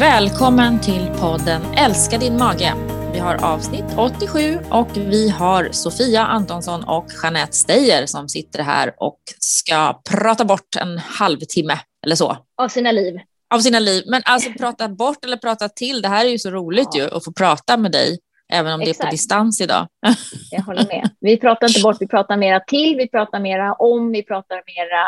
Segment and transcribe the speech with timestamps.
[0.00, 2.74] Välkommen till podden Älska din mage.
[3.12, 8.94] Vi har avsnitt 87 och vi har Sofia Antonsson och Jeanette Steyer som sitter här
[8.96, 12.36] och ska prata bort en halvtimme eller så.
[12.62, 13.20] Av sina liv.
[13.54, 14.04] Av sina liv.
[14.06, 17.02] Men alltså prata bort eller prata till, det här är ju så roligt ja.
[17.02, 18.18] ju att få prata med dig.
[18.52, 18.98] Även om Exakt.
[18.98, 19.86] det är på distans idag.
[20.50, 21.10] Jag håller med.
[21.20, 25.06] Vi pratar inte bort, vi pratar mera till, vi pratar mera om, vi pratar mera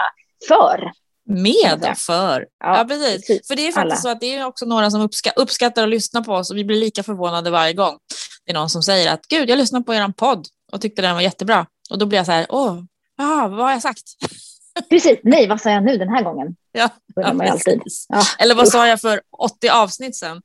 [0.48, 0.92] för.
[1.30, 2.46] Med för.
[2.60, 3.26] Ja, ja precis.
[3.26, 3.46] precis.
[3.46, 3.96] För det är faktiskt Alla.
[3.96, 6.64] så att det är också några som uppska uppskattar att lyssna på oss och vi
[6.64, 7.98] blir lika förvånade varje gång.
[8.44, 11.14] Det är någon som säger att gud, jag lyssnade på er podd och tyckte den
[11.14, 11.66] var jättebra.
[11.90, 12.82] Och då blir jag så här, åh,
[13.20, 14.02] aha, vad har jag sagt?
[14.90, 16.56] Precis, nej, vad sa jag nu den här gången?
[16.72, 17.82] Ja, ja alltid.
[18.08, 18.22] Ja.
[18.38, 20.42] Eller vad sa jag för 80 avsnitt sen?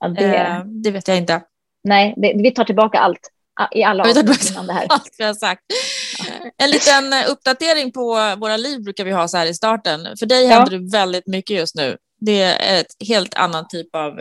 [0.00, 0.36] Ja, det...
[0.36, 1.42] Eh, det vet jag inte.
[1.84, 3.30] Nej, det, vi tar tillbaka allt
[3.70, 4.86] i alla avsnitt innan det här.
[4.88, 5.62] Allt vi har sagt.
[6.56, 10.16] En liten eh, uppdatering på våra liv brukar vi ha så här i starten.
[10.18, 10.50] För dig ja.
[10.50, 11.96] händer det väldigt mycket just nu.
[12.20, 14.20] Det är ett helt annan typ av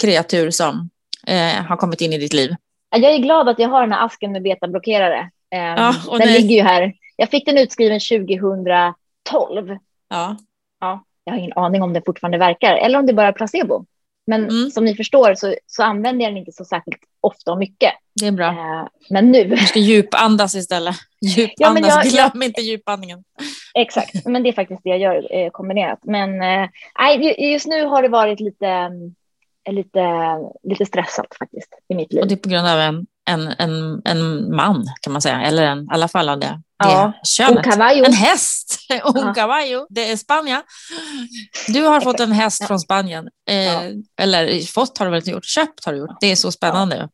[0.00, 0.90] kreatur som
[1.26, 2.54] eh, har kommit in i ditt liv.
[2.90, 5.30] Jag är glad att jag har den här asken med betablockerare.
[5.54, 6.40] Eh, ja, den nej.
[6.40, 6.92] ligger ju här.
[7.16, 9.76] Jag fick den utskriven 2012.
[10.08, 10.36] Ja.
[10.80, 11.04] ja.
[11.24, 13.84] Jag har ingen aning om den fortfarande verkar eller om det bara är placebo.
[14.26, 14.70] Men mm.
[14.70, 17.92] som ni förstår så, så använder jag den inte så särskilt ofta och mycket.
[18.20, 18.48] Det är bra.
[18.48, 19.44] Eh, men nu.
[19.44, 20.96] Du ska djupandas istället.
[21.20, 23.24] Djupandas, ja, jag, glöm inte djupandningen.
[23.74, 25.98] Exakt, men det är faktiskt det jag gör eh, kombinerat.
[26.02, 28.68] Men eh, just nu har det varit lite,
[29.68, 30.00] eh, lite,
[30.62, 32.22] lite stressat faktiskt i mitt liv.
[32.22, 35.66] Och det är på grund av en, en, en, en man kan man säga, eller
[35.66, 37.12] en, i alla fall av det, ja.
[37.22, 38.06] det könet.
[38.06, 40.62] En häst, un caballo, det är Spanien.
[41.68, 43.82] Du har fått en häst från Spanien, eh, ja.
[44.20, 46.16] eller fått har du väl gjort, köpt har du gjort.
[46.20, 46.96] Det är så spännande.
[46.96, 47.08] Mm.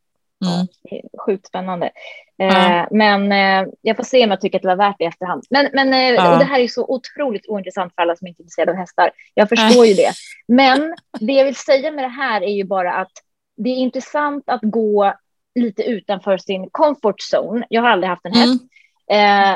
[0.83, 1.91] Ja, sjukt spännande.
[2.37, 2.79] Ja.
[2.79, 5.07] Eh, men eh, jag får se om jag tycker att det var värt det i
[5.07, 5.43] efterhand.
[5.49, 6.37] Men, men eh, ja.
[6.37, 9.11] det här är så otroligt ointressant för alla som inte är intresserade av hästar.
[9.33, 10.13] Jag förstår ju det.
[10.47, 13.11] Men det jag vill säga med det här är ju bara att
[13.57, 15.13] det är intressant att gå
[15.55, 17.65] lite utanför sin comfort zone.
[17.69, 18.61] Jag har aldrig haft en häst.
[18.61, 18.69] Mm.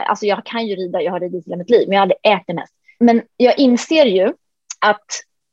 [0.05, 2.57] Alltså jag kan ju rida, jag har ridit hela mitt liv, men jag ägt en
[2.57, 2.73] häst.
[2.99, 4.33] Men jag inser ju
[4.79, 5.05] att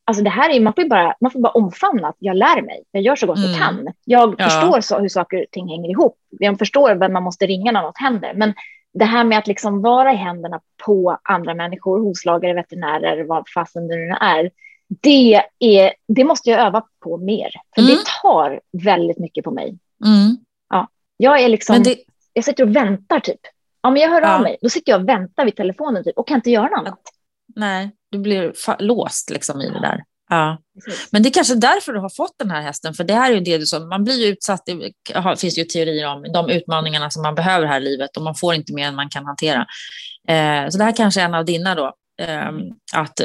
[0.07, 2.85] Alltså det här är, man, får bara, man får bara omfamna att jag lär mig.
[2.91, 3.51] Jag gör så gott mm.
[3.51, 3.93] jag kan.
[4.05, 4.45] Jag ja.
[4.45, 6.19] förstår så, hur saker och ting hänger ihop.
[6.31, 8.35] Jag förstår vem man måste ringa när något händer.
[8.35, 8.55] Men
[8.95, 13.89] det här med att liksom vara i händerna på andra människor, hovslagare, veterinärer, vad fasen
[13.89, 14.51] det nu är.
[14.89, 17.51] Det, är, det måste jag öva på mer.
[17.75, 17.95] För mm.
[17.95, 19.79] det tar väldigt mycket på mig.
[20.05, 20.37] Mm.
[20.71, 21.99] Ja, jag är liksom, det...
[22.33, 23.41] jag sitter och väntar typ.
[23.85, 24.35] Ja, men jag hör ja.
[24.35, 24.57] av mig.
[24.63, 27.01] Då sitter jag och väntar vid telefonen typ, och kan inte göra något annat.
[27.57, 30.05] Nej, du blir låst liksom i det där.
[30.29, 30.59] Ja.
[31.11, 33.35] Men det är kanske därför du har fått den här hästen, för det här är
[33.35, 37.11] ju det du som, man blir ju utsatt, det finns ju teorier om de utmaningarna
[37.11, 39.67] som man behöver här i livet och man får inte mer än man kan hantera.
[40.29, 42.49] Eh, så det här kanske är en av dina då, eh,
[42.95, 43.21] att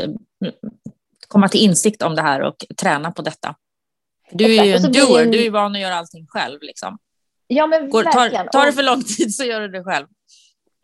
[1.28, 3.56] komma till insikt om det här och träna på detta.
[4.32, 6.62] Du är ju en doer, du är van att göra allting själv.
[6.62, 6.98] Liksom.
[7.48, 10.08] Ja, men Går, tar, tar det för lång tid så gör du det själv.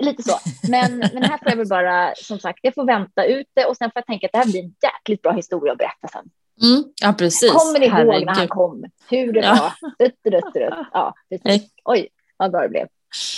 [0.04, 0.38] Lite så.
[0.70, 3.78] Men, men här får jag väl bara, som sagt, jag får vänta ut det och
[3.78, 6.30] sen får jag tänka att det här blir en jäkligt bra historia att berätta sen.
[6.62, 7.52] Mm, ja, precis.
[7.52, 8.86] Kommer ni ihåg när han kom?
[9.10, 9.74] Hur det ja.
[9.82, 9.90] var?
[10.06, 10.88] Dutt, dutt, dutt.
[10.94, 11.70] Ja, precis.
[11.84, 12.08] Oj,
[12.38, 12.88] vad bra det blev.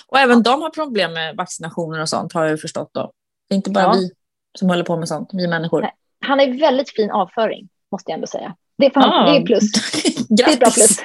[0.07, 3.11] Och även de har problem med vaccinationer och sånt har jag förstått då.
[3.49, 3.91] Det är inte bara ja.
[3.91, 4.11] vi
[4.59, 5.89] som håller på med sånt, vi människor.
[6.25, 8.55] Han har väldigt fin avföring, måste jag ändå säga.
[8.77, 9.31] Det är, fan, ah.
[9.31, 9.71] det är plus.
[10.29, 10.99] det är bra plus.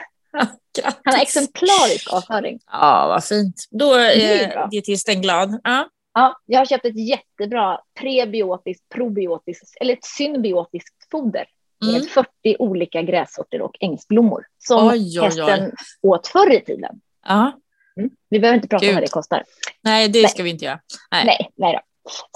[1.04, 2.59] Han har exemplarisk avföring.
[2.66, 3.66] Ja, vad fint.
[3.70, 5.60] Då är dietisten glad.
[5.65, 5.88] Ja.
[6.15, 11.44] Ja, jag har köpt ett jättebra prebiotiskt, probiotiskt eller ett symbiotiskt foder
[11.81, 12.09] med mm.
[12.09, 12.28] 40
[12.59, 15.72] olika grässorter och ängsblommor som oj, oj, hästen oj.
[16.03, 17.00] åt förr i tiden.
[17.26, 17.53] Ja.
[17.97, 18.10] Mm.
[18.28, 18.91] Vi behöver inte prata Gud.
[18.91, 19.44] om vad det kostar.
[19.82, 20.81] Nej, det ska vi inte göra.
[21.10, 21.81] Nej, nej, nej.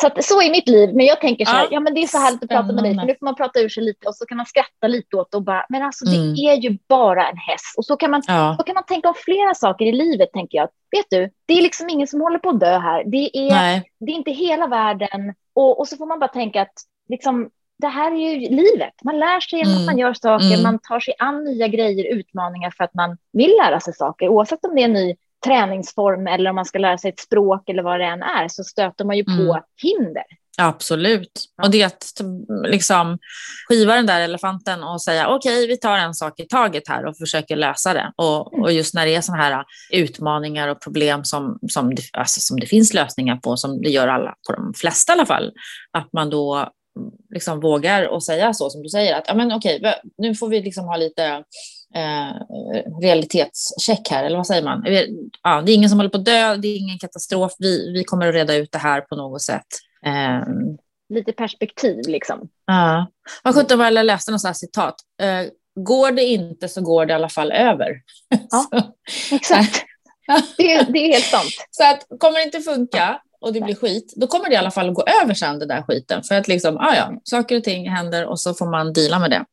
[0.01, 0.95] Så, att, så är mitt liv.
[0.95, 2.85] Men jag tänker så här, ja, ja men det är så härligt att prata med
[2.85, 5.17] dig, för nu får man prata ur sig lite och så kan man skratta lite
[5.17, 6.35] åt och bara, men alltså det mm.
[6.35, 7.75] är ju bara en häst.
[7.79, 8.57] Och så kan, man, ja.
[8.59, 10.69] så kan man tänka om flera saker i livet, tänker jag.
[10.97, 13.05] Vet du, det är liksom ingen som håller på att dö här.
[13.05, 15.35] Det är, det är inte hela världen.
[15.55, 16.75] Och, och så får man bara tänka att
[17.09, 18.95] liksom, det här är ju livet.
[19.05, 19.83] Man lär sig genom mm.
[19.83, 20.63] att man gör saker, mm.
[20.63, 24.65] man tar sig an nya grejer, utmaningar för att man vill lära sig saker, oavsett
[24.65, 25.17] om det är en ny
[25.47, 28.65] träningsform eller om man ska lära sig ett språk eller vad det än är så
[28.65, 29.63] stöter man ju på mm.
[29.83, 30.25] hinder.
[30.59, 31.45] Absolut.
[31.63, 32.21] Och det är att
[32.65, 33.19] liksom,
[33.69, 37.07] skiva den där elefanten och säga okej, okay, vi tar en sak i taget här
[37.07, 38.13] och försöker lösa det.
[38.17, 38.65] Och, mm.
[38.65, 42.61] och just när det är sådana här utmaningar och problem som, som, det, alltså, som
[42.61, 45.53] det finns lösningar på, som det gör alla, på de flesta i alla fall,
[45.93, 46.73] att man då
[47.35, 50.63] liksom vågar och säga så som du säger att ja, men okej, nu får vi
[50.63, 51.45] liksom ha lite
[51.97, 52.33] eh,
[53.01, 54.85] realitetscheck här, eller vad säger man?
[55.43, 58.05] Ja, det är ingen som håller på att dö, det är ingen katastrof, vi, vi
[58.05, 59.67] kommer att reda ut det här på något sätt.
[60.07, 60.43] Eh,
[61.09, 62.49] lite perspektiv liksom.
[62.67, 63.07] Ja.
[63.45, 64.95] Vad sjutton var jag läste något citat.
[65.23, 68.01] Eh, går det inte så går det i alla fall över.
[68.51, 68.95] Ja,
[69.33, 69.85] exakt.
[70.57, 71.53] Det, det är helt sant.
[71.71, 74.71] Så att kommer det inte funka och det blir skit, då kommer det i alla
[74.71, 76.23] fall att gå över sen det där skiten.
[76.23, 79.31] För att liksom, ah ja, saker och ting händer och så får man deala med
[79.31, 79.45] det.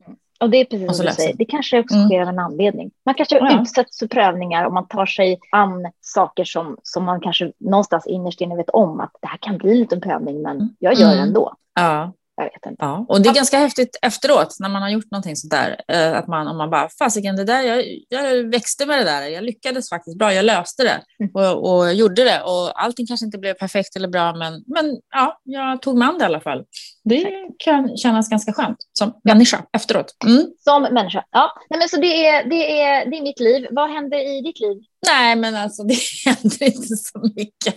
[0.43, 2.07] Och det är precis som du säger, det kanske också mm.
[2.07, 2.91] sker av en anledning.
[3.05, 3.61] Man kanske ja.
[3.61, 8.41] utsätts för prövningar och man tar sig an saker som, som man kanske någonstans innerst
[8.41, 11.17] inne vet om att det här kan bli en liten prövning, men jag gör mm.
[11.17, 11.53] det ändå.
[11.75, 12.13] Ja.
[12.35, 12.75] Jag vet inte.
[12.79, 15.81] Ja, och det är ganska häftigt efteråt när man har gjort någonting sånt där.
[15.87, 19.21] Eh, att man, om man bara, fasiken det där, jag, jag växte med det där,
[19.21, 21.31] jag lyckades faktiskt bra, jag löste det mm.
[21.33, 22.41] och, och gjorde det.
[22.41, 26.17] Och allting kanske inte blev perfekt eller bra, men, men ja, jag tog mig an
[26.17, 26.63] det i alla fall.
[27.03, 30.15] Det kan kännas ganska skönt som människa efteråt.
[30.25, 30.45] Mm.
[30.59, 31.53] Som människa, ja.
[31.69, 33.67] Nej, men så det är, det, är, det är mitt liv.
[33.71, 34.77] Vad händer i ditt liv?
[35.07, 35.95] Nej, men alltså det
[36.25, 37.75] händer inte så mycket.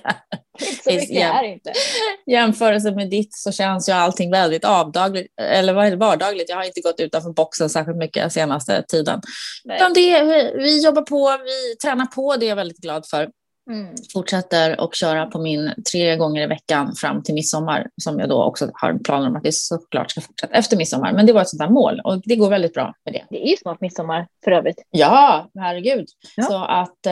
[0.60, 1.72] Inte så mycket är det inte.
[2.26, 6.48] jämförelse med ditt så känns ju allting väldigt avdagligt, eller vardagligt.
[6.48, 9.20] Jag har inte gått utanför boxen särskilt mycket senaste tiden.
[9.64, 9.80] Nej.
[9.94, 13.28] det, vi, vi jobbar på, vi tränar på, det är jag väldigt glad för.
[13.70, 13.94] Mm.
[14.12, 18.44] Fortsätter och köra på min tre gånger i veckan fram till midsommar som jag då
[18.44, 21.12] också har planer om att det såklart ska fortsätta efter midsommar.
[21.12, 23.24] Men det var ett sånt där mål och det går väldigt bra med det.
[23.30, 24.82] Det är ju snart midsommar för övrigt.
[24.90, 26.06] Ja, herregud.
[26.36, 26.44] Ja.
[26.44, 27.06] Så att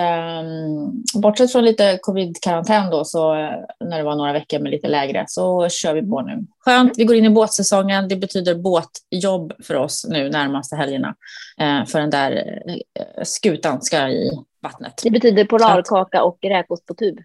[0.44, 3.50] um, bortsett från lite covid-karantän då så eh,
[3.84, 6.46] när det var några veckor med lite lägre så kör vi på nu.
[6.58, 8.08] Skönt, vi går in i båtsäsongen.
[8.08, 11.14] Det betyder båtjobb för oss nu närmaste helgerna.
[11.62, 14.30] Uh, för den där uh, skutan ska i
[14.64, 15.00] vattnet.
[15.02, 17.24] Det betyder polarkaka och räkost på tub.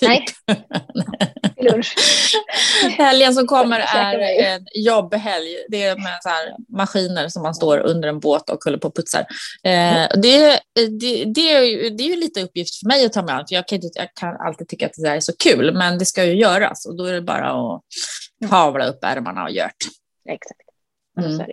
[0.00, 0.08] typ.
[0.08, 0.24] Nej.
[1.70, 1.94] Lunch.
[2.98, 5.56] Helgen som kommer är en jobbhelg.
[5.68, 6.30] Det är med så
[6.76, 9.20] maskiner som man står under en båt och håller på och putsar.
[9.64, 10.60] Eh, det,
[11.00, 13.44] det, det, är ju, det är ju lite uppgift för mig att ta mig an,
[13.48, 16.04] för jag kan, jag kan alltid tycka att det där är så kul, men det
[16.04, 17.82] ska ju göras och då är det bara att
[18.50, 19.80] havla upp ärmarna och gjort.
[20.28, 20.60] Exakt.
[21.20, 21.46] Mm.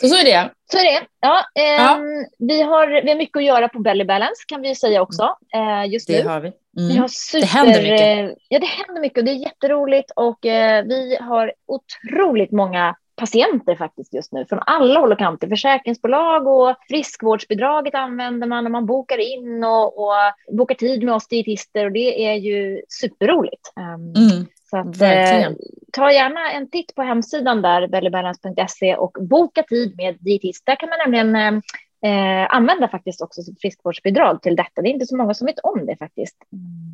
[0.00, 0.06] Så.
[0.08, 0.50] Så, är det.
[0.72, 1.06] Så är det.
[1.20, 2.00] Ja, eh, ja.
[2.38, 5.92] Vi, har, vi har mycket att göra på Belly Balance kan vi säga också eh,
[5.92, 6.28] just det nu.
[6.28, 6.52] Har vi.
[6.76, 6.88] Mm.
[6.88, 8.38] vi har super, det händer mycket.
[8.48, 13.76] Ja, det händer mycket och det är jätteroligt och eh, vi har otroligt många patienter
[13.76, 15.48] faktiskt just nu från alla håll och kanter.
[15.48, 20.12] Försäkringsbolag och friskvårdsbidraget använder man när man bokar in och, och
[20.56, 23.72] bokar tid med oss dietister och det är ju superroligt.
[23.76, 24.46] Um, mm.
[24.70, 25.52] Så att, eh,
[25.92, 30.66] ta gärna en titt på hemsidan där, bellybalance.se och boka tid med dietist.
[30.66, 31.62] Där kan man nämligen
[32.02, 34.82] eh, eh, använda faktiskt också sitt friskvårdsbidrag till detta.
[34.82, 36.36] Det är inte så många som vet om det faktiskt.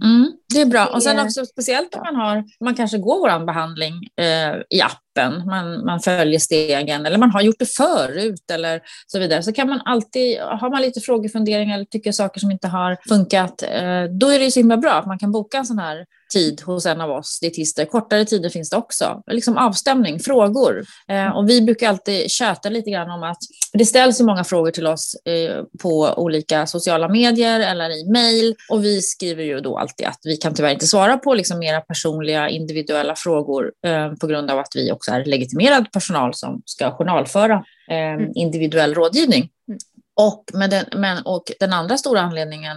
[0.05, 0.87] Mm, det är bra.
[0.87, 4.81] Och sen också speciellt om man har, man kanske går vår behandling eh, i
[5.17, 9.43] appen, man, man följer stegen eller man har gjort det förut eller så vidare.
[9.43, 13.63] Så kan man alltid, har man lite frågefunderingar eller tycker saker som inte har funkat,
[13.63, 16.05] eh, då är det ju så himla bra att man kan boka en sån här
[16.33, 17.85] tid hos en av oss dietister.
[17.85, 19.23] Kortare tider finns det också.
[19.27, 20.85] Liksom avstämning, frågor.
[21.09, 23.39] Eh, och vi brukar alltid köta lite grann om att,
[23.73, 28.55] det ställs ju många frågor till oss eh, på olika sociala medier eller i mejl
[28.71, 31.81] och vi skriver ju då alltid att vi kan tyvärr inte svara på liksom mera
[31.81, 36.91] personliga individuella frågor eh, på grund av att vi också är legitimerad personal som ska
[36.91, 39.50] journalföra eh, individuell rådgivning.
[39.69, 39.79] Mm.
[40.20, 42.76] Och, med den, men, och den andra stora anledningen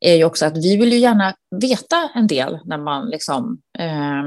[0.00, 4.22] är ju också att vi vill ju gärna veta en del när man liksom, eh,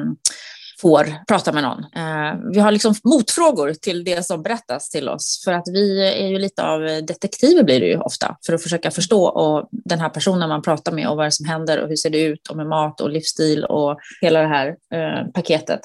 [0.81, 1.80] får prata med någon.
[1.80, 6.27] Eh, vi har liksom motfrågor till det som berättas till oss för att vi är
[6.27, 10.10] ju lite av detektiver blir det ju ofta för att försöka förstå och den här
[10.10, 12.58] personen man pratar med och vad det som händer och hur ser det ut och
[12.58, 15.79] med mat och livsstil och hela det här eh, paketet.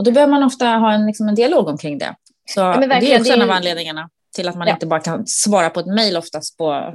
[0.00, 2.14] Och då behöver man ofta ha en, liksom en dialog omkring det.
[2.44, 4.74] Så ja, det är också en av anledningarna till att man ja.
[4.74, 6.94] inte bara kan svara på ett mejl oftast på,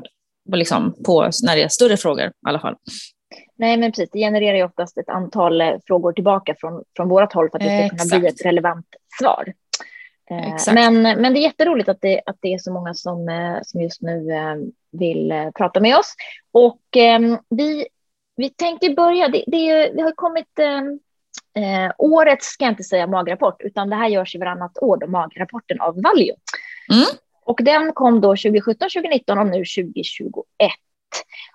[0.49, 2.75] på, liksom, på när det är större frågor i alla fall.
[3.55, 4.09] Nej, men precis.
[4.11, 7.63] Det genererar ju oftast ett antal eh, frågor tillbaka från, från vårt håll för att
[7.63, 8.09] det ska Exakt.
[8.09, 8.87] kunna bli ett relevant
[9.19, 9.53] svar.
[10.29, 13.57] Eh, men, men det är jätteroligt att det, att det är så många som, eh,
[13.63, 14.27] som just nu
[14.91, 16.13] vill prata med oss.
[16.51, 16.81] Och
[17.49, 17.87] vi,
[18.35, 20.59] vi tänkte börja, det, det, det har kommit
[21.55, 25.07] eh, årets, ska jag inte säga magrapport, utan det här görs i varannat år, då,
[25.07, 26.35] magrapporten av Valio.
[26.93, 27.05] Mm.
[27.45, 30.45] Och den kom då 2017, 2019 och nu 2021.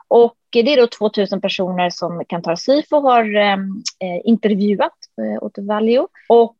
[0.09, 3.57] Och det är då 2000 personer som Kantar Sifo har eh,
[4.25, 6.09] intervjuat eh, åt Valio.
[6.28, 6.57] Och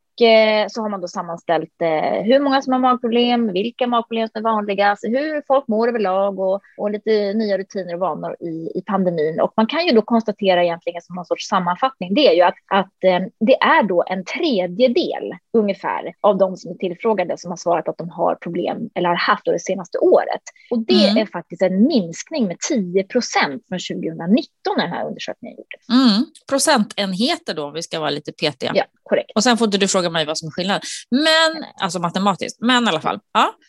[0.69, 4.51] så har man då sammanställt eh, hur många som har magproblem, vilka magproblem som är
[4.51, 9.41] vanligast, hur folk mår överlag och, och lite nya rutiner och vanor i, i pandemin.
[9.41, 12.55] Och man kan ju då konstatera egentligen som någon sorts sammanfattning, det är ju att,
[12.67, 17.57] att eh, det är då en tredjedel ungefär av de som är tillfrågade som har
[17.57, 20.41] svarat att de har problem eller har haft det senaste året.
[20.71, 21.17] Och det mm.
[21.17, 24.47] är faktiskt en minskning med 10 procent från 2019
[24.77, 25.89] när den här undersökningen gjordes.
[25.89, 26.25] Mm.
[26.49, 28.71] Procentenheter då, om vi ska vara lite petiga.
[28.75, 29.31] Ja, korrekt.
[29.35, 30.81] Och sen får inte du fråga mig vad som är skillnad.
[31.11, 33.19] Men, alltså matematiskt, men i alla fall.
[33.33, 33.55] Ja.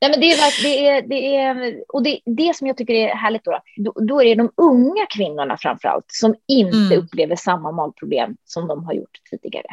[0.00, 3.14] Nej, men det, är, det, är, det är, och det, det som jag tycker är
[3.14, 6.98] härligt då, då, då är det de unga kvinnorna framför allt som inte mm.
[6.98, 9.66] upplever samma magproblem som de har gjort tidigare.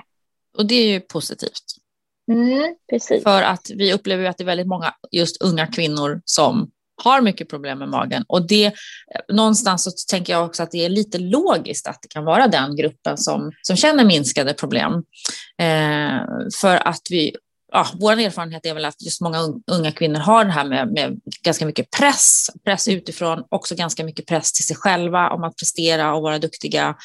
[0.58, 1.64] Och det är ju positivt.
[2.32, 2.76] Mm.
[3.24, 6.72] För att vi upplever att det är väldigt många just unga kvinnor som
[7.04, 8.26] har mycket problem med magen.
[8.28, 8.74] Och det,
[9.34, 12.76] någonstans så tänker jag också att det är lite logiskt att det kan vara den
[12.76, 14.94] gruppen som, som känner minskade problem.
[15.62, 16.20] Eh,
[16.62, 17.36] för att vi
[17.76, 19.40] ja, vår erfarenhet är väl att just många
[19.72, 24.26] unga kvinnor har det här med, med, ganska mycket press, press utifrån, också ganska mycket
[24.26, 26.96] press till sig själva om att prestera och vara duktiga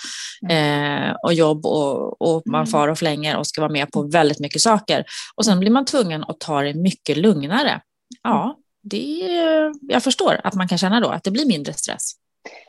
[0.51, 1.03] mm.
[1.03, 2.67] eh, och jobb och, och man mm.
[2.67, 5.05] far och flänger och ska vara med på väldigt mycket saker.
[5.35, 7.81] Och sen blir man tvungen att ta det mycket lugnare.
[8.23, 9.41] Ja, det,
[9.81, 12.13] jag förstår att man kan känna då att det blir mindre stress.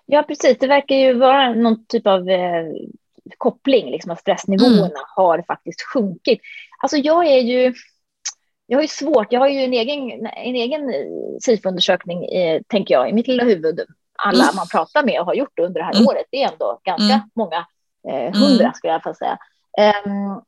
[0.05, 0.57] Ja, precis.
[0.59, 2.65] Det verkar ju vara någon typ av eh,
[3.37, 4.91] koppling, liksom att stressnivåerna mm.
[5.15, 6.39] har faktiskt sjunkit.
[6.83, 7.73] Alltså jag är ju,
[8.67, 10.81] jag har ju svårt, jag har ju en egen, en egen
[11.41, 13.79] SIFO-undersökning, eh, tänker jag, i mitt lilla huvud.
[14.23, 14.55] Alla mm.
[14.55, 16.07] man pratar med och har gjort under det här mm.
[16.07, 17.29] året, det är ändå ganska mm.
[17.35, 17.65] många,
[18.09, 18.73] eh, hundra mm.
[18.73, 19.37] skulle jag få säga.
[20.05, 20.41] Um,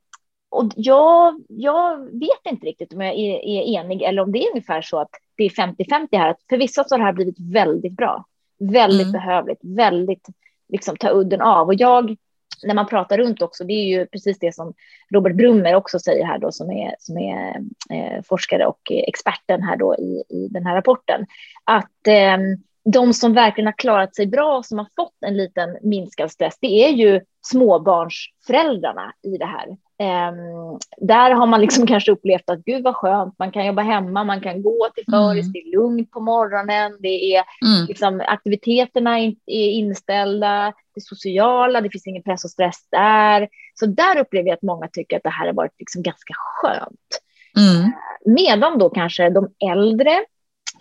[0.54, 4.50] och jag, jag vet inte riktigt om jag är, är, enig eller om det är
[4.52, 6.36] ungefär så att det är 50-50 här.
[6.50, 8.26] För vissa så har det här blivit väldigt bra,
[8.60, 9.12] väldigt mm.
[9.12, 10.28] behövligt, väldigt
[10.70, 11.68] liksom ta udden av.
[11.68, 12.16] Och jag
[12.64, 14.74] när man pratar runt också, det är ju precis det som
[15.14, 19.78] Robert Brummer också säger här då, som är, som är eh, forskare och experten här
[19.78, 21.26] då i, i den här rapporten,
[21.64, 22.38] att eh,
[22.86, 26.86] de som verkligen har klarat sig bra, som har fått en liten minskad stress, det
[26.86, 29.78] är ju småbarnsföräldrarna i det här.
[30.00, 34.24] Um, där har man liksom kanske upplevt att gud vad skönt, man kan jobba hemma,
[34.24, 35.52] man kan gå till föris, mm.
[35.52, 37.86] det är lugnt på morgonen, det är mm.
[37.88, 43.48] liksom, aktiviteterna är inställda, det sociala, det finns ingen press och stress där.
[43.74, 47.22] Så där upplever jag att många tycker att det här har varit liksom ganska skönt.
[47.58, 47.92] Mm.
[48.26, 50.26] Medan då kanske de äldre,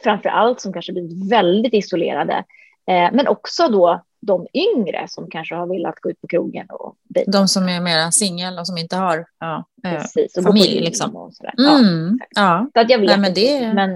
[0.02, 2.44] framför allt som kanske blivit väldigt isolerade,
[2.88, 6.66] eh, men också då de yngre som kanske har velat gå ut på krogen.
[6.70, 10.80] Och de som är mera singel och som inte har ja, eh, Precis, och familj.
[10.80, 11.16] Liksom.
[11.16, 12.70] Och mm, ja.
[12.74, 13.72] Så att jag vet Nej, men, det...
[13.74, 13.90] men,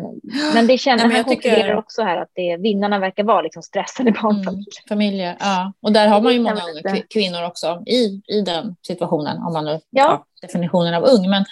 [0.55, 4.13] men det Nej, men jag tycker också här att det, vinnarna verkar vara liksom stressade
[4.13, 4.53] barnfamiljer.
[4.53, 5.73] Mm, familjer, ja.
[5.83, 9.65] Och där har man ju många unga kvinnor också i, i den situationen, om man
[9.65, 10.27] nu ja.
[10.43, 11.31] definitionen av ung.
[11.31, 11.45] Men,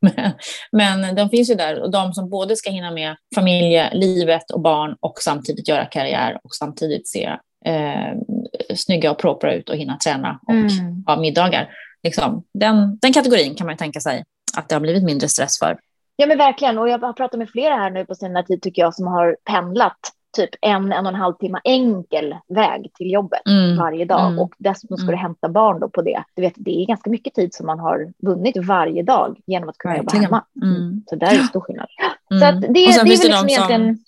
[0.00, 0.32] men,
[0.72, 4.96] men de finns ju där, och de som både ska hinna med familjelivet och barn
[5.00, 8.12] och samtidigt göra karriär och samtidigt se eh,
[8.74, 11.04] snygga och propra ut och hinna träna och mm.
[11.06, 11.68] ha middagar.
[12.02, 14.24] Liksom, den, den kategorin kan man tänka sig
[14.56, 15.78] att det har blivit mindre stress för.
[16.16, 18.82] Ja men verkligen och jag har pratat med flera här nu på senare tid tycker
[18.82, 19.98] jag som har pendlat
[20.36, 23.76] typ en, en och en halv timme enkel väg till jobbet mm.
[23.76, 24.38] varje dag mm.
[24.38, 25.22] och dessutom ska du mm.
[25.22, 26.22] hämta barn då på det.
[26.34, 29.78] Du vet, det är ganska mycket tid som man har vunnit varje dag genom att
[29.78, 30.24] kunna Verkligen.
[30.24, 30.74] jobba hemma.
[30.76, 31.02] Mm.
[31.06, 31.86] Så där är det stor skillnad.
[32.40, 33.98] Så att det, det är väl liksom egentligen...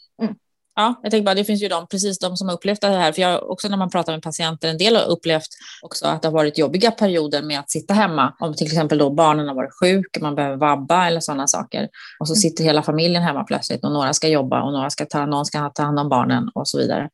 [0.79, 3.13] Ja, jag tänker bara, det finns ju de, precis de som har upplevt det här.
[3.13, 5.49] För jag också när man pratar med patienter, en del har upplevt
[5.83, 8.35] också att det har varit jobbiga perioder med att sitta hemma.
[8.39, 11.89] Om till exempel då barnen har varit sjuka, man behöver vabba eller sådana saker.
[12.21, 12.41] Och så mm.
[12.41, 15.71] sitter hela familjen hemma plötsligt och några ska jobba och några ska ta, någon ska
[15.71, 17.09] ta hand om barnen och så vidare.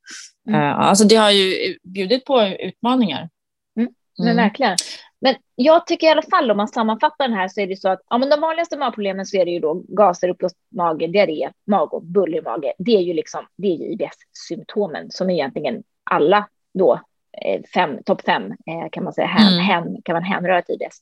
[0.48, 0.60] Mm.
[0.60, 3.28] Uh, alltså det har ju bjudit på utmaningar.
[3.76, 3.92] Mm.
[4.18, 4.36] Men mm.
[4.36, 4.76] verkligen.
[5.24, 7.88] Men jag tycker i alla fall om man sammanfattar den här så är det så
[7.88, 11.50] att ja, men de vanligaste magproblemen så är det ju då gaser, uppblåst mage, diarré,
[11.66, 12.72] magont, bullrig mage.
[12.78, 17.00] Det är ju liksom det är IBS-symptomen som egentligen alla då
[17.42, 19.64] eh, fem, topp fem eh, kan man säga hän, mm.
[19.64, 21.00] hän, kan man hänröra till IBS.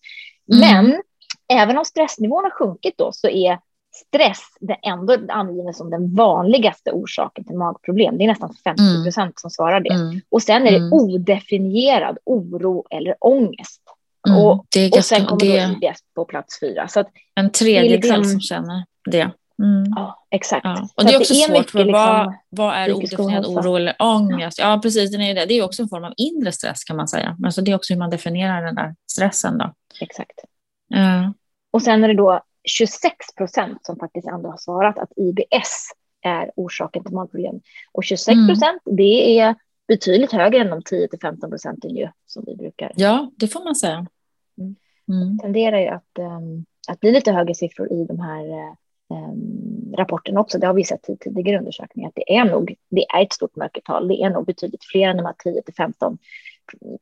[0.52, 0.86] Mm.
[0.86, 1.02] Men
[1.48, 3.58] även om stressnivån har sjunkit då så är
[3.94, 8.18] stress det ändå angiven som den vanligaste orsaken till magproblem.
[8.18, 9.32] Det är nästan 50 procent mm.
[9.36, 9.94] som svarar det.
[9.94, 10.20] Mm.
[10.30, 10.92] Och sen är det mm.
[10.92, 13.82] odefinierad oro eller ångest.
[14.28, 16.88] Mm, och, det är ganska, och sen kommer det, då IBS på plats fyra.
[16.88, 19.30] Så en tredjedel liksom, som känner det.
[19.62, 19.92] Mm.
[19.96, 20.64] Ja, exakt.
[20.64, 20.88] Ja.
[20.94, 23.96] Och det är också det är svårt, för liksom, vad, vad är odefinierad oro eller
[23.98, 24.58] ångest?
[24.58, 25.10] Ja, precis.
[25.10, 25.46] Det är, det.
[25.46, 27.36] det är också en form av inre stress kan man säga.
[27.38, 29.58] Men det är också hur man definierar den där stressen.
[29.58, 29.74] Då.
[30.00, 30.40] Exakt.
[30.88, 31.32] Ja.
[31.70, 36.50] Och sen är det då 26 procent som faktiskt ändå har svarat att IBS är
[36.56, 37.60] orsaken till magproblem.
[37.92, 38.96] Och 26 procent, mm.
[38.96, 39.54] det är
[39.88, 42.92] betydligt högre än de 10 till 15 procenten ju, som vi brukar.
[42.96, 44.06] Ja, det får man säga.
[44.58, 44.76] Mm.
[45.08, 45.38] Mm.
[45.38, 48.44] Tenderar ju att, um, att bli lite högre siffror i de här
[49.10, 50.58] um, rapporterna också.
[50.58, 53.56] Det har vi sett i tidigare undersökningar att det är nog, det är ett stort
[53.56, 54.08] mörkertal.
[54.08, 56.18] Det är nog betydligt fler än de här 10 till 15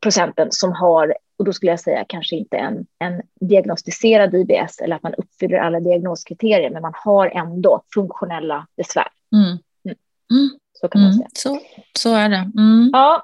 [0.00, 4.96] procenten som har, och då skulle jag säga kanske inte en, en diagnostiserad IBS eller
[4.96, 9.08] att man uppfyller alla diagnoskriterier, men man har ändå funktionella besvär.
[9.32, 9.58] Mm.
[10.30, 10.58] Mm.
[10.82, 10.88] Mm.
[10.88, 11.28] Så kan man säga.
[11.32, 11.60] Så,
[11.98, 12.50] så är det.
[12.56, 12.90] Mm.
[12.92, 13.22] Ja,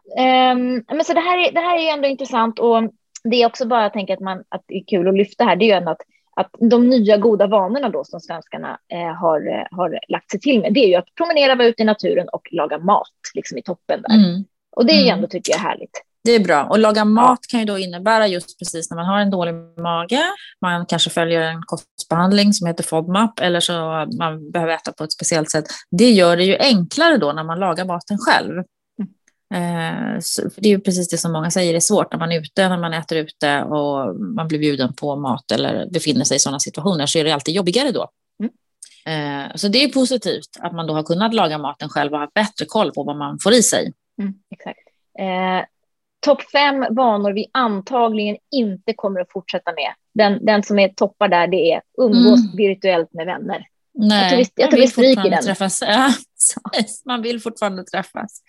[0.52, 2.82] um, men så det här, är, det här är ändå intressant och
[3.24, 5.56] det är också bara att tänka att, man, att det är kul att lyfta här,
[5.56, 6.02] det är ju ändå att,
[6.36, 10.74] att de nya goda vanorna då som svenskarna eh, har, har lagt sig till med,
[10.74, 14.02] det är ju att promenera, vara ute i naturen och laga mat liksom i toppen
[14.02, 14.14] där.
[14.14, 14.44] Mm.
[14.76, 15.14] Och det är ju mm.
[15.14, 16.02] ändå, tycker jag, härligt.
[16.26, 16.64] Det är bra.
[16.64, 20.22] Och laga mat kan ju då innebära just precis när man har en dålig mage,
[20.60, 25.12] man kanske följer en kostbehandling som heter FODMAP eller så man behöver äta på ett
[25.12, 25.64] speciellt sätt.
[25.90, 28.58] Det gör det ju enklare då när man lagar maten själv.
[29.54, 30.20] Eh,
[30.54, 32.68] för det är ju precis det som många säger är svårt när man är ute,
[32.68, 36.60] när man äter ute och man blir bjuden på mat eller befinner sig i sådana
[36.60, 38.10] situationer så är det alltid jobbigare då.
[38.40, 39.46] Mm.
[39.46, 42.30] Eh, så det är positivt att man då har kunnat laga maten själv och ha
[42.34, 43.92] bättre koll på vad man får i sig.
[44.22, 44.80] Mm, exakt.
[45.18, 45.75] Eh,
[46.20, 49.92] Topp fem vanor vi antagligen inte kommer att fortsätta med.
[50.14, 52.56] Den, den som är toppar där det är umgås mm.
[52.56, 53.66] virtuellt med vänner.
[53.98, 55.42] Nej, jag tror vi, jag tror vi stryker den.
[55.42, 55.82] Träffas.
[55.86, 56.12] Ja,
[57.04, 58.42] man vill fortfarande träffas.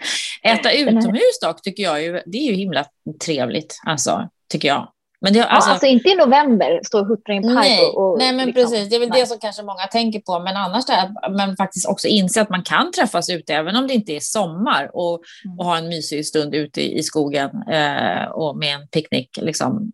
[0.43, 2.85] Äta utomhus dock tycker jag ju, det är ju himla
[3.25, 4.91] trevligt, alltså, tycker jag.
[5.21, 7.55] Men det, alltså, ja, alltså inte i november, stå och huttra i en park.
[7.55, 8.89] Nej, och, och, nej men liksom, precis.
[8.89, 9.21] Det är väl nej.
[9.21, 10.39] det som kanske många tänker på.
[10.39, 13.87] Men annars det att man faktiskt också inser att man kan träffas ute, även om
[13.87, 15.59] det inte är sommar, och, mm.
[15.59, 19.37] och ha en mysig stund ute i, i skogen eh, och med en picknick.
[19.41, 19.91] Liksom,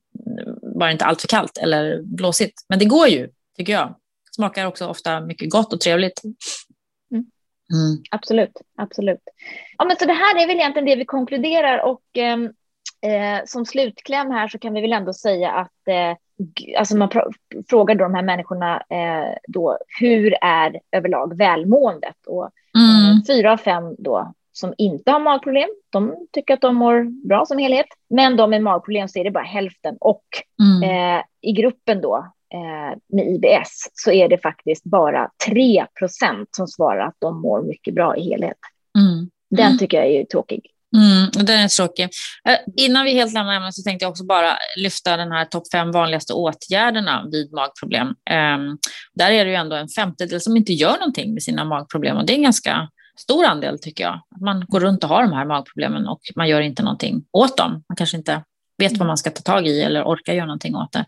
[0.80, 2.66] bara inte allt för kallt eller blåsigt.
[2.70, 3.96] Men det går ju, tycker jag.
[4.36, 6.22] Smakar också ofta mycket gott och trevligt.
[6.24, 7.26] Mm.
[7.74, 8.04] Mm.
[8.12, 9.22] Absolut, absolut.
[9.78, 12.50] Ja, men så det här är väl egentligen det vi konkluderar och ehm,
[13.04, 16.18] eh, som slutkläm här så kan vi väl ändå säga att eh,
[16.78, 17.10] alltså man
[17.70, 23.18] frågar då de här människorna eh, då hur är överlag välmåendet och mm.
[23.18, 27.46] eh, fyra av fem då som inte har magproblem, de tycker att de mår bra
[27.46, 30.24] som helhet, men de med magproblem så är det bara hälften och
[30.62, 31.18] mm.
[31.18, 32.16] eh, i gruppen då
[32.54, 37.62] eh, med IBS så är det faktiskt bara 3 procent som svarar att de mår
[37.62, 38.58] mycket bra i helhet.
[38.98, 39.30] Mm.
[39.50, 39.78] Den mm.
[39.78, 40.73] tycker jag är tråkig.
[40.96, 42.10] Mm, den är tråkig.
[42.50, 45.64] Eh, innan vi helt lämnar ämnet så tänkte jag också bara lyfta den här topp
[45.72, 48.08] fem vanligaste åtgärderna vid magproblem.
[48.08, 48.78] Um,
[49.14, 52.26] där är det ju ändå en femtedel som inte gör någonting med sina magproblem och
[52.26, 54.14] det är en ganska stor andel tycker jag.
[54.36, 57.58] Att man går runt och har de här magproblemen och man gör inte någonting åt
[57.58, 57.84] dem.
[57.90, 58.42] Man kanske inte
[58.78, 61.06] vet vad man ska ta tag i eller orkar göra någonting åt det.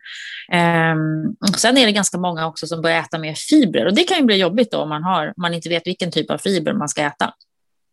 [0.58, 4.18] Um, sen är det ganska många också som börjar äta mer fibrer och det kan
[4.18, 6.90] ju bli jobbigt då om man, har, man inte vet vilken typ av fiber man
[6.90, 7.34] ska äta.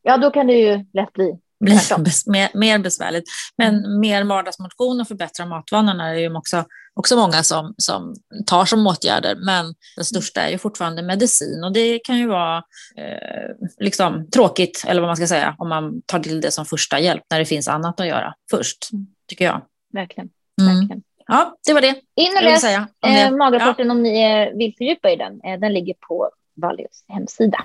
[0.02, 3.24] Ja, då kan det ju lätt bli blir mer, mer besvärligt.
[3.58, 4.00] Men mm.
[4.00, 8.14] mer vardagsmotion och förbättra matvanorna är ju också, också många som, som
[8.46, 9.34] tar som åtgärder.
[9.34, 12.56] Men den största är ju fortfarande medicin och det kan ju vara
[12.96, 17.00] eh, liksom, tråkigt, eller vad man ska säga, om man tar till det som första
[17.00, 19.06] hjälp när det finns annat att göra först, mm.
[19.28, 19.62] tycker jag.
[19.92, 20.30] Verkligen.
[20.60, 20.78] Mm.
[20.78, 21.02] Verkligen.
[21.26, 21.94] Ja, det var det.
[22.16, 23.92] In och läs eh, magrapporten ja.
[23.92, 25.40] om ni eh, vill fördjupa i den.
[25.44, 27.64] Eh, den ligger på Valios hemsida.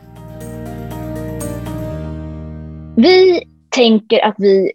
[2.95, 3.43] Vi
[3.77, 4.71] tänker att vi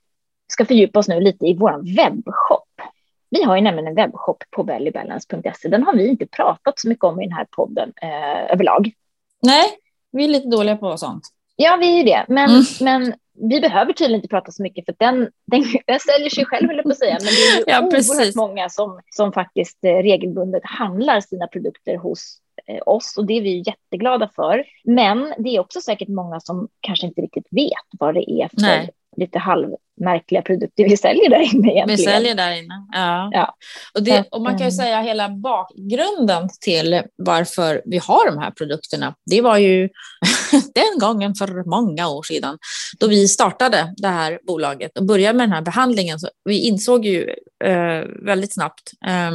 [0.53, 2.69] ska fördjupa oss nu lite i vår webbshop.
[3.31, 5.69] Vi har ju nämligen en webbshop på bellybalance.se.
[5.69, 8.91] Den har vi inte pratat så mycket om i den här podden eh, överlag.
[9.43, 9.65] Nej,
[10.13, 11.23] vi är lite dåliga på sånt.
[11.57, 12.25] Ja, vi är ju det.
[12.29, 12.65] Men, mm.
[12.81, 13.15] men
[13.51, 16.83] vi behöver tydligen inte prata så mycket för den, den, den säljer sig själv, höll
[16.83, 17.17] på att säga.
[17.21, 21.97] Men det är ju ja, oerhört många som, som faktiskt eh, regelbundet handlar sina produkter
[21.97, 22.39] hos
[22.87, 24.65] oss och det är vi jätteglada för.
[24.85, 28.61] Men det är också säkert många som kanske inte riktigt vet vad det är för
[28.61, 28.91] Nej.
[29.17, 31.89] lite halvmärkliga produkter vi säljer där inne egentligen.
[31.89, 33.31] Vi säljer där inne, ja.
[33.33, 33.55] ja.
[33.95, 34.73] Och, det, och man kan ju mm.
[34.73, 39.15] säga hela bakgrunden till varför vi har de här produkterna.
[39.31, 39.89] Det var ju
[40.75, 42.59] den gången för många år sedan
[42.99, 46.19] då vi startade det här bolaget och började med den här behandlingen.
[46.19, 47.31] Så vi insåg ju
[47.65, 49.31] eh, väldigt snabbt eh,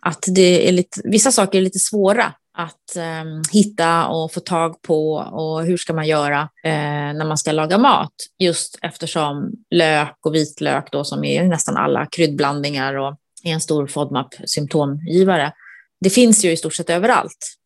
[0.00, 4.82] att det är lite, vissa saker är lite svåra att eh, hitta och få tag
[4.82, 8.14] på och hur ska man göra eh, när man ska laga mat.
[8.38, 13.86] Just eftersom lök och vitlök då som är nästan alla kryddblandningar och är en stor
[13.86, 15.52] FODMAP-symptomgivare.
[16.00, 17.56] Det finns ju i stort sett överallt.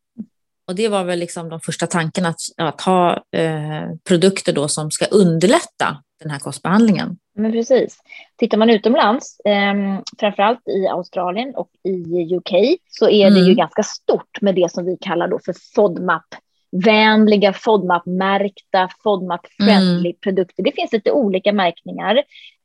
[0.69, 4.91] Och det var väl liksom de första tankarna att, att ha eh, produkter då som
[4.91, 7.17] ska underlätta den här kostbehandlingen.
[7.35, 7.99] Men precis.
[8.37, 9.75] Tittar man utomlands, eh,
[10.19, 13.49] framförallt i Australien och i UK, så är det mm.
[13.49, 16.25] ju ganska stort med det som vi kallar då för FODMAP
[16.85, 20.17] vänliga FODMAP-märkta, FODMAP-friendly mm.
[20.21, 20.63] produkter.
[20.63, 22.17] Det finns lite olika märkningar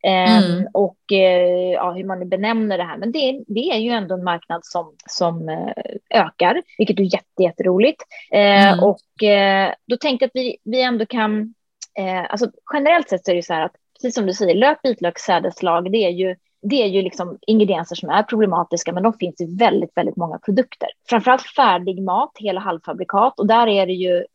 [0.04, 0.68] eh, mm.
[0.74, 2.98] och eh, ja, hur man benämner det här.
[2.98, 5.72] Men det, det, är ju ändå en marknad som, som eh,
[6.10, 8.04] ökar, vilket är jätte, jätteroligt.
[8.32, 8.80] Eh, mm.
[8.84, 11.54] Och eh, då tänkte jag att vi, vi ändå kan,
[12.00, 14.80] eh, alltså generellt sett så är det så här att precis som du säger, lök,
[14.84, 19.14] vitlök, sädeslag, det är ju det är ju liksom ingredienser som är problematiska, men de
[19.14, 20.90] finns i väldigt, väldigt många produkter.
[21.10, 24.26] Framförallt färdig mat, hela halvfabrikat, och där är det ju,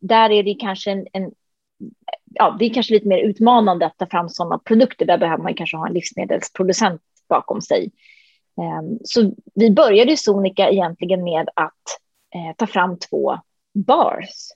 [0.00, 1.32] där är det kanske en, en
[2.34, 5.06] ja, det är kanske lite mer utmanande att ta fram sådana produkter.
[5.06, 7.90] Där behöver man kanske ha en livsmedelsproducent bakom sig.
[8.60, 11.82] Ehm, så vi började i Sonika egentligen med att
[12.34, 13.38] eh, ta fram två
[13.74, 14.52] bars.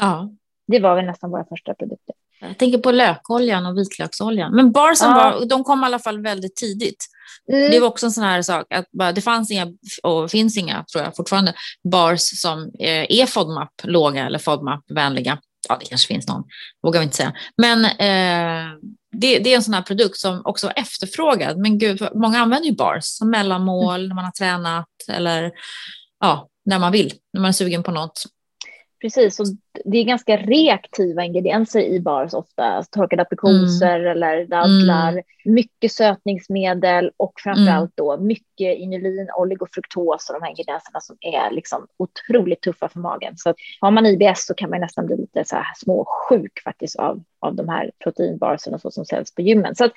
[0.00, 0.30] Ja.
[0.66, 2.14] Det var väl nästan våra första produkter.
[2.40, 4.54] Jag tänker på lökoljan och vitlöksoljan.
[4.54, 5.14] Men barsen ja.
[5.14, 7.06] var, de kom i alla fall väldigt tidigt.
[7.52, 7.70] Mm.
[7.70, 9.66] Det var också en sån här sak att bara, det fanns inga
[10.02, 11.54] och finns inga, tror jag fortfarande,
[11.92, 15.38] bars som eh, är FODMAP-låga eller FODMAP-vänliga.
[15.68, 16.44] Ja, det kanske finns någon,
[16.82, 17.32] vågar vi inte säga.
[17.56, 18.66] Men eh,
[19.12, 21.58] det, det, är en sån här produkt som också var efterfrågad.
[21.58, 24.08] Men gud, många använder ju bars som mellanmål mm.
[24.08, 25.50] när man har tränat eller
[26.20, 28.24] ja, när man vill, när man är sugen på något.
[29.00, 29.46] Precis, och
[29.84, 32.82] det är ganska reaktiva ingredienser i bars ofta.
[32.90, 34.12] Torkade aprikoser mm.
[34.12, 35.12] eller dadlar.
[35.12, 35.24] Mm.
[35.44, 38.16] Mycket sötningsmedel och framförallt mm.
[38.16, 43.34] då mycket inulin, oligofruktos och de här ingredienserna som är liksom otroligt tuffa för magen.
[43.36, 47.22] Så har man IBS så kan man nästan bli lite så här småsjuk faktiskt av,
[47.40, 49.74] av de här proteinbarsen och så som säljs på gymmen.
[49.74, 49.88] Så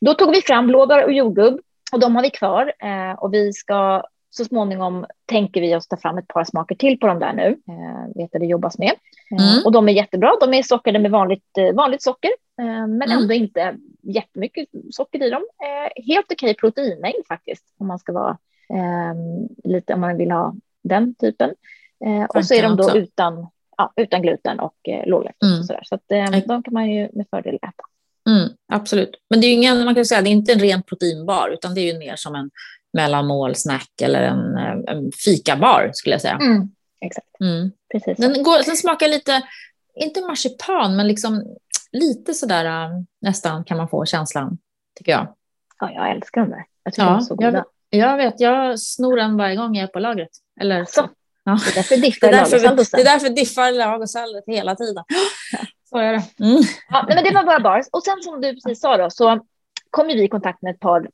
[0.00, 1.60] då tog vi fram blåbär och jordgubb
[1.92, 5.96] och de har vi kvar eh, och vi ska så småningom tänker vi oss ta
[5.96, 7.46] fram ett par smaker till på de där nu.
[7.68, 8.92] Eh, vet att det jobbas med.
[9.38, 9.64] Eh, mm.
[9.64, 10.32] Och de är jättebra.
[10.40, 13.18] De är sockrade med vanligt, eh, vanligt socker, eh, men mm.
[13.18, 15.42] ändå inte jättemycket socker i dem.
[16.06, 18.38] Helt okej proteinmängd faktiskt, om man ska vara
[18.74, 21.54] ehm, lite, om man vill ha den typen.
[22.28, 25.60] Och så är de då utan, ja, utan gluten och eh, låglaktos mm.
[25.60, 25.82] och sådär.
[25.84, 27.84] Så att, eh, de kan man ju med fördel äta.
[28.28, 29.10] Mm, absolut.
[29.30, 31.74] Men det är ju ingen, man kan säga, det är inte en ren proteinbar, utan
[31.74, 32.50] det är ju mer som en
[32.92, 34.56] mellanmål, snack eller en,
[34.88, 36.38] en fikabar skulle jag säga.
[36.40, 36.70] Mm,
[37.00, 37.40] exakt.
[37.40, 37.70] Mm.
[37.92, 38.18] Precis.
[38.18, 39.42] Den, går, den smakar lite,
[39.94, 41.56] inte marsipan, men liksom
[41.92, 44.58] lite sådär äh, nästan kan man få känslan,
[44.98, 45.34] tycker jag.
[45.80, 46.64] Ja, jag älskar dem där.
[46.84, 47.64] Jag tycker ja, de är så goda.
[47.90, 50.30] Jag, jag vet, jag snor en varje gång jag är på lagret.
[50.60, 51.08] Eller så.
[51.44, 51.58] Ja.
[51.64, 52.98] Det är därför diffar lagersaldosen.
[52.98, 55.04] Det är därför diffar lagersaldet hela tiden.
[55.90, 56.44] Så är det.
[56.44, 56.62] Mm.
[56.90, 57.86] Ja, men det var bara bars.
[57.92, 59.44] Och sen som du precis sa då, så
[59.90, 61.08] kom vi i kontakt med ett par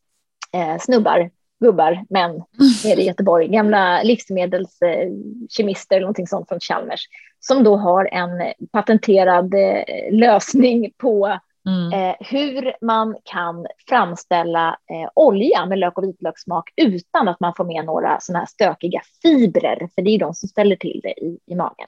[0.52, 1.30] eh, snubbar
[1.64, 2.42] gubbar, män
[2.85, 7.09] nere i Göteborg, gamla livsmedelskemister eller någonting sånt från Chalmers,
[7.40, 11.92] som då har en patenterad eh, lösning på mm.
[11.92, 17.64] eh, hur man kan framställa eh, olja med lök och vitlökssmak utan att man får
[17.64, 21.38] med några sådana här stökiga fibrer, för det är de som ställer till det i,
[21.46, 21.87] i magen.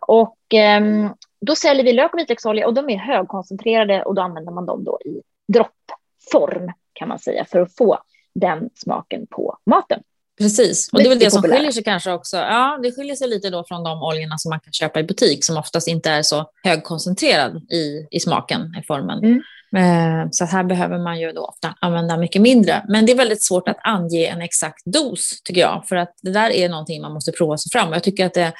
[0.00, 1.08] Och ehm,
[1.40, 4.84] då säljer vi lök och vitlöksolja och de är högkoncentrerade och då använder man dem
[4.84, 7.98] då i droppform kan man säga för att få
[8.40, 10.00] den smaken på maten.
[10.38, 12.36] Precis, och det är väl det som skiljer sig kanske också.
[12.36, 15.44] Ja, det skiljer sig lite då från de oljorna som man kan köpa i butik
[15.44, 19.24] som oftast inte är så högkoncentrerad i, i smaken, i formen.
[19.24, 19.42] Mm.
[19.76, 22.84] Eh, så här behöver man ju då ofta använda mycket mindre.
[22.88, 26.30] Men det är väldigt svårt att ange en exakt dos, tycker jag, för att det
[26.30, 27.92] där är någonting man måste prova sig fram.
[27.92, 28.52] Jag tycker att det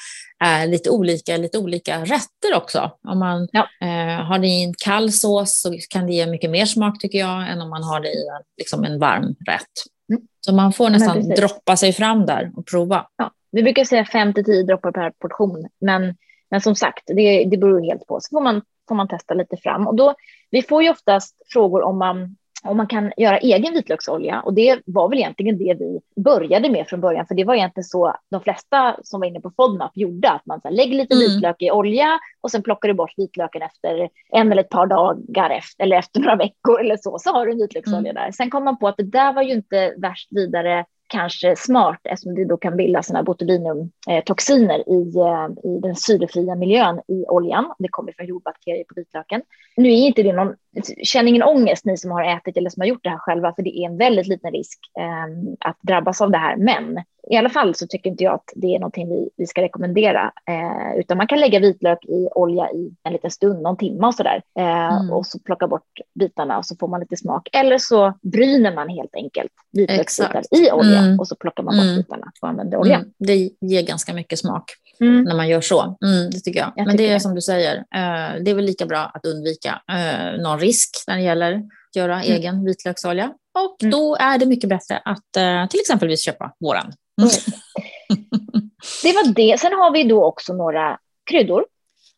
[0.45, 2.91] är lite olika, lite olika rätter också.
[3.09, 3.69] Om man ja.
[3.81, 7.19] eh, har det i en kall sås så kan det ge mycket mer smak, tycker
[7.19, 8.25] jag, än om man har det i
[8.59, 9.73] liksom en varm rätt.
[10.13, 10.23] Mm.
[10.41, 13.07] Så man får nästan droppa sig fram där och prova.
[13.17, 13.31] Ja.
[13.53, 16.15] Vi brukar säga 5-10 droppar per portion, men,
[16.51, 18.19] men som sagt, det, det beror helt på.
[18.21, 19.87] Så får man, får man testa lite fram.
[19.87, 20.15] Och då,
[20.51, 24.41] vi får ju oftast frågor om man om man kan göra egen vitlöksolja.
[24.41, 27.85] Och det var väl egentligen det vi började med från början, för det var egentligen
[27.85, 31.15] så de flesta som var inne på FODMAP gjorde, att man så här, lägger lite
[31.15, 31.27] mm.
[31.27, 35.51] vitlök i olja och sen plockar du bort vitlöken efter en eller ett par dagar
[35.51, 38.15] efter, eller efter några veckor eller så, så har du en vitlöksolja mm.
[38.15, 38.33] där.
[38.33, 42.35] Sen kom man på att det där var ju inte värst vidare kanske smart eftersom
[42.35, 47.73] det då kan bildas sådana botulinumtoxiner i, eh, i den syrefria miljön i oljan.
[47.79, 49.43] Det kommer från jordbakterier på vitlöken.
[49.77, 50.55] Nu är inte det någon,
[51.03, 53.63] känn ingen ångest ni som har ätit eller som har gjort det här själva, för
[53.63, 56.57] det är en väldigt liten risk eh, att drabbas av det här.
[56.57, 59.63] Men i alla fall så tycker inte jag att det är någonting vi, vi ska
[59.63, 64.07] rekommendera, eh, utan man kan lägga vitlök i olja i en liten stund, någon timme
[64.07, 65.11] och så där, eh, mm.
[65.11, 67.49] och så plocka bort bitarna och så får man lite smak.
[67.53, 71.21] Eller så bryner man helt enkelt vitlöksbitar i olja mm.
[71.21, 71.97] och så plockar man bort mm.
[71.97, 72.97] bitarna och använder olja.
[72.97, 73.13] Mm.
[73.19, 74.65] Det ger ganska mycket smak
[75.01, 75.23] mm.
[75.23, 75.97] när man gör så.
[76.05, 76.73] Mm, det tycker jag.
[76.77, 77.21] jag Men det är det.
[77.21, 81.17] som du säger, eh, det är väl lika bra att undvika eh, någon risk när
[81.17, 83.33] det gäller att göra egen vitlöksolja.
[83.59, 86.93] Och då är det mycket bättre att eh, till exempelvis köpa våran.
[87.21, 87.31] Mm.
[89.03, 89.61] Det var det.
[89.61, 90.99] Sen har vi då också några
[91.31, 91.65] kryddor.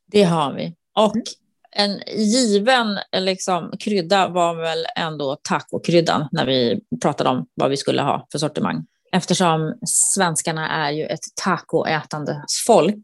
[0.06, 0.74] Det har vi.
[0.98, 1.24] Och mm.
[1.76, 8.02] en given liksom, krydda var väl ändå tacokryddan när vi pratade om vad vi skulle
[8.02, 8.86] ha för sortimang.
[9.16, 13.02] Eftersom svenskarna är ju ett tacoätande folk.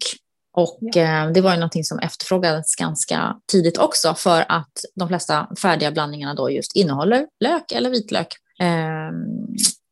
[0.52, 1.02] Och ja.
[1.02, 5.90] eh, det var ju någonting som efterfrågades ganska tidigt också för att de flesta färdiga
[5.90, 8.34] blandningarna då just innehåller lök eller vitlök.
[8.60, 9.10] Eh,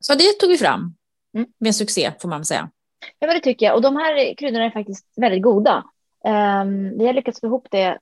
[0.00, 0.94] så det tog vi fram
[1.36, 1.48] Mm.
[1.58, 2.70] Med succé får man säga.
[3.18, 3.74] Ja, men det tycker jag.
[3.74, 5.84] Och de här kryddorna är faktiskt väldigt goda.
[6.24, 7.98] Um, vi har lyckats få ihop det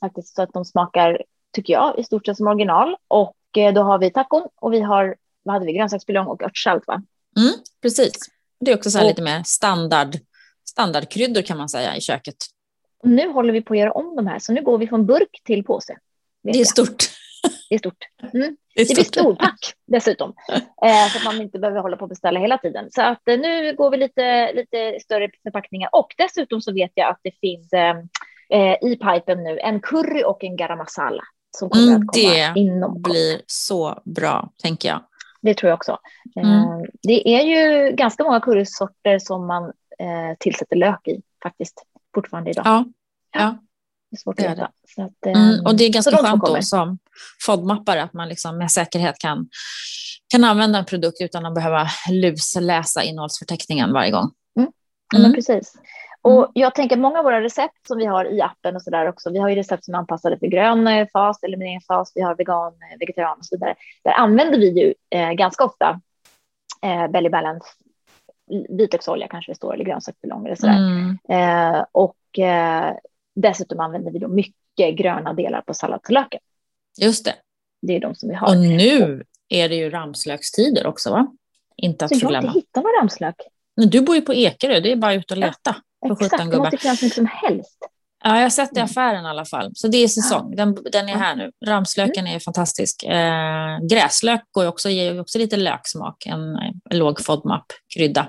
[0.00, 2.96] faktiskt så att de smakar, tycker jag, i stort sett som original.
[3.08, 6.86] Och eh, då har vi tacon och vi har vad hade vi, grönsaksbuljong och örtsalt
[6.86, 7.02] va?
[7.36, 8.12] Mm, precis.
[8.60, 10.16] Det är också så och, lite mer standard,
[10.68, 12.36] standardkryddor kan man säga i köket.
[13.02, 15.42] Nu håller vi på att göra om de här, så nu går vi från burk
[15.44, 15.96] till påse.
[16.42, 17.04] Det är stort.
[17.68, 18.04] Det är stort.
[18.34, 18.56] Mm.
[18.74, 18.96] Det, är stort.
[18.96, 20.34] det blir storpack dessutom,
[20.84, 22.88] eh, så att man inte behöver hålla på och beställa hela tiden.
[22.90, 27.10] Så att eh, nu går vi lite, lite större förpackningar och dessutom så vet jag
[27.10, 27.96] att det finns eh,
[28.50, 31.22] eh i pipen nu en curry och en garam masala
[31.58, 35.00] som kommer mm, att komma det inom Det blir så bra, tänker jag.
[35.40, 35.98] Det tror jag också.
[36.36, 36.52] Mm.
[36.52, 39.64] Eh, det är ju ganska många currysorter som man
[39.98, 41.82] eh, tillsätter lök i faktiskt
[42.14, 42.66] fortfarande idag.
[42.66, 42.84] Ja,
[43.32, 43.58] ja.
[44.10, 44.64] Det är svårt att veta.
[44.96, 46.98] Att, mm, och det är ganska skönt då som
[47.46, 49.48] FODMappare att man liksom med säkerhet kan,
[50.28, 54.30] kan använda en produkt utan att behöva lusläsa innehållsförteckningen varje gång.
[54.58, 54.70] Mm.
[55.12, 55.34] Ja, men mm.
[55.34, 55.72] precis.
[56.26, 56.50] Och mm.
[56.54, 59.30] jag tänker många av våra recept som vi har i appen och så där också.
[59.30, 62.72] Vi har ju recept som är anpassade för grön eh, fas, elimineringsfas, vi har vegan,
[62.72, 63.74] eh, vegetarian och så vidare.
[64.04, 66.00] Där använder vi ju eh, ganska ofta
[66.82, 67.66] eh, belly balance,
[68.68, 70.76] vitlöksolja kanske det står, eller grönsaksbuljong eller sådär.
[70.76, 71.18] Mm.
[71.28, 72.94] Eh, och eh,
[73.34, 76.40] dessutom använder vi då mycket gröna delar på salladslöken.
[77.00, 77.34] Just det.
[77.82, 78.48] Det är de som vi har.
[78.48, 81.26] Och nu är det ju ramslökstider också va?
[81.76, 82.44] Inte att så förglömma.
[82.44, 83.36] Jag har inte hittat någon ramslök.
[83.76, 85.76] Du bor ju på Ekerö, det är bara ut och leta.
[86.06, 87.78] Exakt, det måste finnas mycket som helst.
[88.24, 89.70] Ja, jag har sett det i affären i alla fall.
[89.74, 90.56] Så det är säsong.
[90.56, 91.50] Den, den är här nu.
[91.66, 92.36] Ramslöken mm.
[92.36, 93.04] är fantastisk.
[93.04, 96.26] Eh, gräslök går också, ger också lite löksmak.
[96.26, 96.56] En,
[96.90, 98.26] en låg FODMAP-krydda.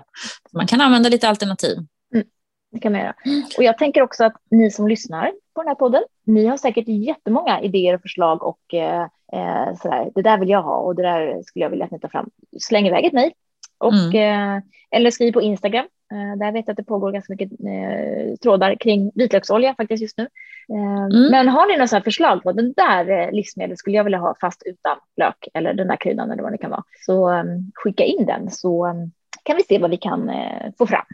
[0.54, 1.78] Man kan använda lite alternativ.
[2.14, 2.28] Mm.
[2.72, 3.16] Det kan man göra.
[3.26, 3.44] Mm.
[3.58, 6.88] Och jag tänker också att ni som lyssnar på den här podden, ni har säkert
[6.88, 9.02] jättemånga idéer och förslag och eh,
[9.34, 10.12] eh sådär.
[10.16, 12.30] Det där vill jag ha och det där skulle jag vilja att ni tar fram.
[12.60, 13.32] Släng iväg ett mejl
[13.78, 14.58] och, mm.
[14.58, 15.86] eh, eller skriv på Instagram.
[16.12, 20.18] Eh, där vet jag att det pågår ganska mycket eh, trådar kring vitlöksolja faktiskt just
[20.18, 20.28] nu.
[20.70, 21.32] Mm.
[21.32, 24.98] Men har ni några förslag på den där livsmedlet skulle jag vilja ha fast utan
[25.18, 26.84] lök eller den där kryddan eller vad det kan vara.
[27.06, 29.12] Så um, skicka in den så um,
[29.44, 30.32] kan vi se vad vi kan
[30.78, 31.06] få fram.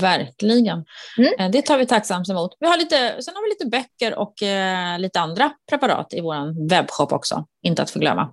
[0.00, 0.84] Verkligen.
[1.18, 1.50] Mm.
[1.52, 2.56] Det tar vi tacksamt emot.
[2.60, 6.68] Vi har lite, sen har vi lite böcker och eh, lite andra preparat i vår
[6.68, 8.32] webbshop också, inte att förglömma.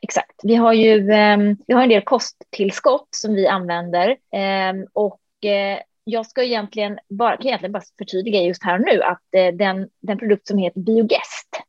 [0.00, 0.40] Exakt.
[0.42, 5.78] Vi har ju eh, vi har en del kosttillskott som vi använder eh, och eh,
[6.04, 9.88] jag ska egentligen bara, kan egentligen bara förtydliga just här och nu att eh, den,
[10.00, 11.62] den produkt som heter Biogest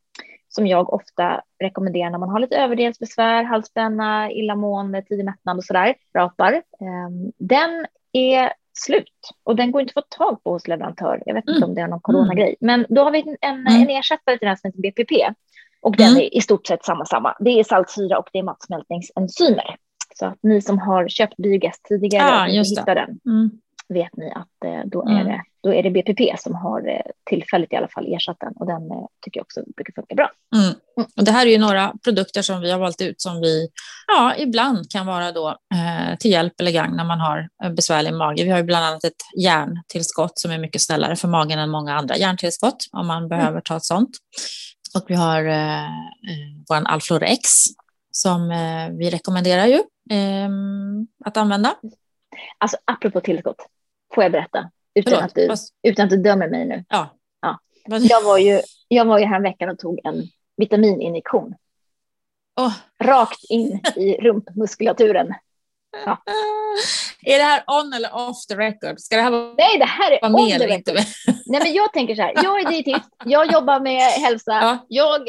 [0.48, 5.94] som jag ofta rekommenderar när man har lite överdelsbesvär, halsbränna, illamående, tidig mättnad och sådär,
[6.14, 6.52] rapar.
[6.52, 11.22] Ehm, den är slut och den går inte att få tag på hos leverantör.
[11.26, 11.68] Jag vet inte mm.
[11.68, 13.82] om det är någon coronagrej, men då har vi en, en, mm.
[13.82, 15.12] en ersättare till den som heter BPP
[15.82, 16.20] och den mm.
[16.20, 17.36] är i stort sett samma, samma.
[17.40, 19.76] Det är saltsyra och det är matsmältningsenzymer.
[20.18, 23.50] Så att ni som har köpt biogas tidigare ah, och hittar den mm.
[23.88, 25.16] vet ni att eh, då, mm.
[25.16, 28.52] är det, då är det BPP som har eh, tillfälligt i alla fall ersatt den
[28.56, 30.30] och den eh, tycker jag också brukar funka bra.
[30.56, 30.74] Mm.
[31.16, 33.68] Och det här är ju några produkter som vi har valt ut som vi
[34.06, 38.44] ja, ibland kan vara då, eh, till hjälp eller gagn när man har besvärlig mage.
[38.44, 41.94] Vi har ju bland annat ett järntillskott som är mycket snällare för magen än många
[41.94, 43.62] andra järntillskott om man behöver mm.
[43.64, 44.10] ta ett sånt.
[44.94, 45.88] Och vi har eh,
[46.68, 47.48] vår Alflor X
[48.10, 49.78] som eh, vi rekommenderar ju
[50.10, 50.50] eh,
[51.24, 51.74] att använda.
[52.58, 53.66] Alltså apropå tillskott,
[54.14, 54.70] får jag berätta?
[54.94, 55.48] Utan, att du,
[55.82, 56.84] utan att du dömer mig nu.
[56.88, 57.16] Ja.
[57.40, 57.58] ja.
[57.84, 60.22] Jag, var ju, jag var ju häromveckan och tog en
[60.56, 61.54] vitamininjektion.
[62.56, 62.72] Oh.
[63.02, 65.34] Rakt in i rumpmuskulaturen.
[66.06, 66.22] Ja.
[67.22, 69.00] Är det här on eller off the record?
[69.00, 70.94] Ska det här vara Nej, det här är on the record.
[71.46, 74.86] Nej, men jag tänker så här, jag är dietist, jag jobbar med hälsa, ja.
[74.88, 75.28] jag,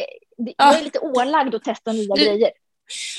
[0.57, 2.51] jag är lite ålagd att testa nya du, grejer.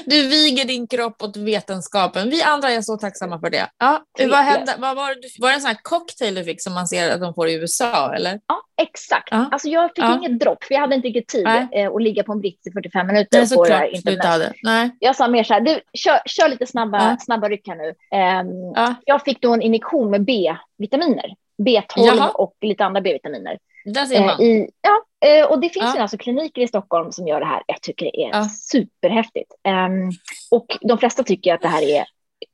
[0.06, 2.30] Du viger din kropp åt vetenskapen.
[2.30, 3.66] Vi andra är så tacksamma för det.
[3.78, 4.74] Ja, vad hände?
[4.78, 7.20] Vad var, det, var det en sån här cocktail du fick som man ser att
[7.20, 8.14] de får i USA?
[8.14, 8.40] Eller?
[8.46, 9.28] Ja, exakt.
[9.30, 9.48] Ja.
[9.52, 10.18] Alltså, jag fick ja.
[10.18, 12.72] inget dropp, för jag hade inte riktigt tid eh, att ligga på en brits i
[12.72, 13.38] 45 minuter.
[13.38, 14.52] Nej, på klart, internet.
[14.62, 14.90] Nej.
[14.98, 17.16] Jag sa mer så här, du, kör, kör lite snabba, ja.
[17.20, 17.88] snabba ryck här nu.
[17.88, 18.94] Um, ja.
[19.04, 21.35] Jag fick då en injektion med B-vitaminer.
[21.64, 22.31] B12 Jaha.
[22.31, 23.59] och lite andra B-vitaminer.
[23.85, 24.40] Där ser man.
[24.40, 25.94] Eh, I, ja, Eh, och det finns ja.
[25.94, 27.62] ju alltså kliniker i Stockholm som gör det här.
[27.66, 28.48] Jag tycker det är ja.
[28.48, 29.53] superhäftigt.
[29.68, 30.11] Um,
[30.51, 32.05] och de flesta tycker att det här är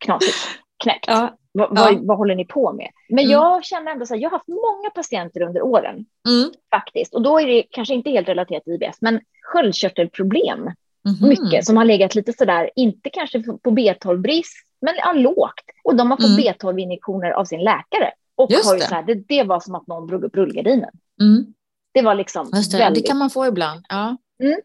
[0.04, 0.36] knasigt,
[0.82, 1.04] knäppt.
[1.06, 1.36] Ja.
[1.52, 1.82] Va, ja.
[1.82, 2.88] Vad, vad håller ni på med?
[3.08, 3.32] Men mm.
[3.32, 5.94] jag känner ändå så här, jag har haft många patienter under åren
[6.28, 6.50] mm.
[6.70, 7.14] faktiskt.
[7.14, 10.60] Och då är det kanske inte helt relaterat till IBS, men sköldkörtelproblem.
[10.60, 11.28] Mm.
[11.28, 15.64] Mycket som har legat lite sådär, inte kanske på B12-brist, men ja, lågt.
[15.84, 16.54] Och de har fått mm.
[16.54, 18.10] B12-injektioner av sin läkare.
[18.38, 18.86] Och har ju det.
[18.86, 20.90] Så här, det, det var som att någon drog upp rullgardinen.
[21.20, 21.54] Mm.
[21.94, 23.04] Det var liksom Just det, väldigt...
[23.04, 23.84] det kan man få ibland.
[23.88, 24.16] Ja.
[24.42, 24.60] Mm.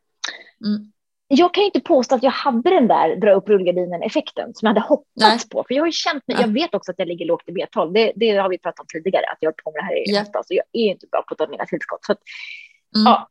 [0.65, 0.91] Mm.
[1.27, 4.69] Jag kan ju inte påstå att jag hade den där dra upp rullgardinen-effekten som jag
[4.69, 5.39] hade hoppats Nej.
[5.51, 5.63] på.
[5.67, 6.41] För jag har känt mig, ja.
[6.41, 7.93] jag vet också att jag ligger lågt i B12.
[7.93, 10.03] Det, det har vi pratat om tidigare, att jag har på med det här i
[10.05, 10.19] ja.
[10.19, 10.47] höstas.
[10.47, 12.05] Så jag är inte bra på att ta mina tillskott.
[12.05, 12.19] Så att,
[12.95, 13.05] mm.
[13.05, 13.29] ja,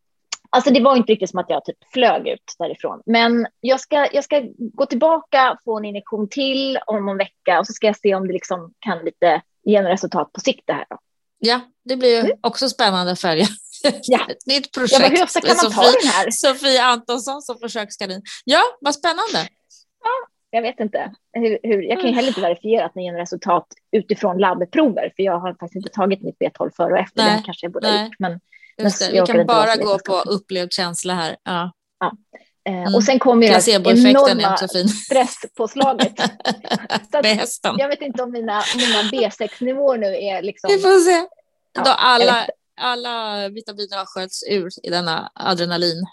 [0.56, 3.02] Alltså det var inte riktigt som att jag typ flög ut därifrån.
[3.06, 7.66] Men jag ska, jag ska gå tillbaka, få en injektion till om en vecka och
[7.66, 10.72] så ska jag se om det liksom kan lite ge en resultat på sikt det
[10.72, 10.86] här.
[10.90, 10.98] Då.
[11.38, 12.38] Ja, det blir ju mm.
[12.40, 13.46] också spännande att följa.
[14.02, 14.26] Ja.
[14.30, 15.02] Ett nytt projekt.
[15.02, 16.30] Ja, hur ofta kan man Sofie, ta den här?
[16.30, 18.22] Sofie Antonsson som försökskanin.
[18.44, 19.48] Ja, vad spännande.
[20.04, 21.12] Ja, jag vet inte.
[21.32, 25.22] Hur, hur, jag kan ju heller inte verifiera att ni ger resultat utifrån labbprover, för
[25.22, 27.22] jag har faktiskt inte tagit mitt B12 före och efter.
[27.22, 27.36] Nej.
[27.36, 28.18] Det kanske jag borde ha gjort.
[28.18, 28.40] Men,
[28.76, 31.36] det, vi kan bara gå på upplevd känsla här.
[31.44, 31.72] Ja.
[32.00, 32.12] ja.
[32.68, 32.94] Eh, mm.
[32.94, 34.56] Och sen kommer ju enorma
[34.88, 36.12] stresspåslaget.
[37.78, 40.70] Jag vet inte om mina, mina B6-nivåer nu är liksom...
[40.70, 41.26] Vi får se.
[41.74, 42.46] Ja, Då alla,
[42.80, 46.06] alla vitaminer har skötts ur i denna adrenalin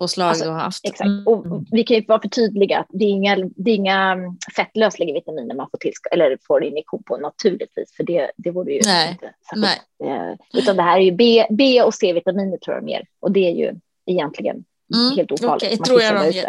[0.00, 0.84] påslag alltså, du har haft.
[0.84, 1.06] Exakt.
[1.06, 1.26] Mm.
[1.26, 2.86] Och vi kan ju vara för tydliga.
[2.88, 4.16] Det är inga, det är inga
[4.56, 8.80] fettlösliga vitaminer man får, till, eller får injektion på naturligtvis, för det, det vore ju
[8.84, 9.10] Nej.
[9.10, 9.78] inte Nej.
[10.04, 13.06] Eh, utan det här är ju B, B och C-vitaminer tror jag mer.
[13.20, 13.74] Och det är ju
[14.06, 15.16] egentligen mm.
[15.16, 15.64] helt ofarligt.
[15.64, 16.44] Okay, tror jag de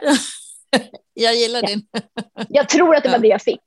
[1.14, 1.68] jag gillar ja.
[1.68, 1.82] din.
[2.50, 3.64] jag tror att det var det jag fick.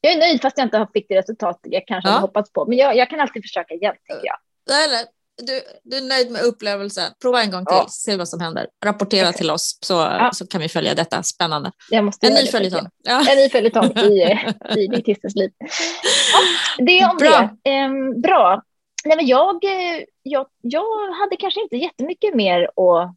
[0.00, 2.12] Jag är nöjd fast jag inte fick det resultat jag kanske ja.
[2.12, 2.66] hade hoppats på.
[2.66, 4.36] Men jag, jag kan alltid försöka igen, tänker jag.
[4.68, 7.12] Nej, nej du, du är nöjd med upplevelsen.
[7.22, 7.86] Prova en gång till, ja.
[7.88, 8.66] se vad som händer.
[8.84, 9.38] Rapportera okay.
[9.38, 10.30] till oss så, ja.
[10.32, 11.22] så kan vi följa detta.
[11.22, 11.72] Spännande.
[11.90, 12.88] En ny följetong.
[13.04, 13.30] Ja.
[13.30, 14.38] En ny följetong i,
[14.76, 15.50] i dietistens liv.
[15.58, 17.50] Ja, det om bra.
[17.62, 17.70] det.
[17.70, 18.62] Ehm, bra.
[19.04, 23.16] Nej, men jag, eh, jag, jag hade kanske inte jättemycket mer att,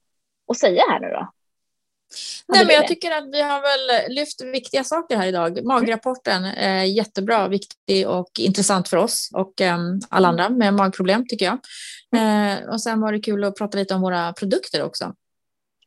[0.52, 1.32] att säga här nu då.
[2.48, 5.66] Nej, men jag tycker att vi har väl lyft viktiga saker här idag.
[5.66, 11.46] Magrapporten är jättebra, viktig och intressant för oss och um, alla andra med magproblem tycker
[11.46, 11.58] jag.
[12.16, 12.64] Mm.
[12.64, 15.14] Uh, och sen var det kul att prata lite om våra produkter också.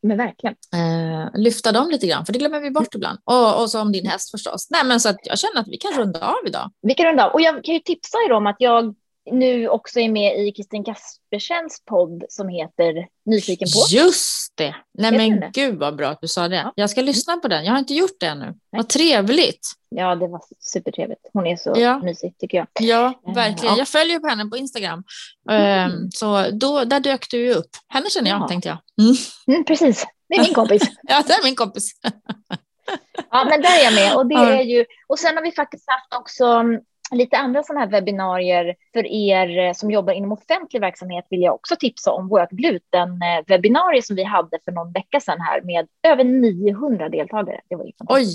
[0.03, 0.57] Men verkligen.
[0.75, 3.19] Uh, lyfta dem lite grann, för det glömmer vi bort ibland.
[3.25, 4.71] Och, och så om din häst förstås.
[4.71, 6.71] Nej, men så att jag känner att vi kan runda av idag.
[6.83, 7.33] Vi kan runda av.
[7.33, 8.95] Och jag kan ju tipsa er om att jag
[9.33, 13.97] nu också är med i Kristin Kaspersens podd som heter Nyfiken på.
[13.97, 14.77] Just det!
[14.99, 15.51] Nej men det.
[15.55, 16.57] gud vad bra att du sa det.
[16.57, 16.73] Ja.
[16.75, 17.65] Jag ska lyssna på den.
[17.65, 18.45] Jag har inte gjort det ännu.
[18.45, 18.57] Nej.
[18.71, 19.69] Vad trevligt!
[19.89, 21.21] Ja, det var supertrevligt.
[21.33, 21.99] Hon är så ja.
[21.99, 22.67] mysig tycker jag.
[22.81, 23.75] Ja, eh, verkligen.
[23.75, 23.79] Ja.
[23.79, 25.05] Jag följer på henne på Instagram.
[25.51, 25.93] Mm.
[25.93, 27.71] Um, så då, där dök du ju upp.
[27.89, 28.49] Henne känner jag, ja.
[28.49, 28.79] tänkte jag.
[29.01, 29.17] Mm.
[29.47, 30.83] Mm, precis, det är min kompis.
[31.03, 31.91] ja, det är min kompis.
[33.31, 34.17] ja, men där är jag med.
[34.17, 36.63] Och, det är ju, och sen har vi faktiskt haft också
[37.13, 41.55] lite andra sådana här webbinarier för er eh, som jobbar inom offentlig verksamhet vill jag
[41.55, 46.25] också tipsa om vårt gluten-webbinarie som vi hade för någon vecka sedan här med över
[46.25, 47.61] 900 deltagare.
[47.69, 48.27] Det var ju oj,